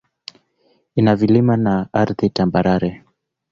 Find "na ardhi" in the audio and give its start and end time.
1.57-2.29